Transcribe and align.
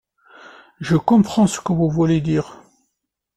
Je 0.79 0.95
comprends 0.95 1.45
ce 1.45 1.61
que 1.61 1.73
vous 1.73 1.87
voulez 1.87 2.21
dire. 2.21 2.57